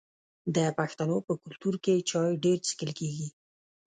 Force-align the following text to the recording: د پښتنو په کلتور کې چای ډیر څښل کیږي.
د 0.55 0.57
پښتنو 0.77 1.17
په 1.27 1.33
کلتور 1.41 1.75
کې 1.83 2.05
چای 2.09 2.31
ډیر 2.43 2.57
څښل 2.65 2.89
کیږي. 2.99 3.27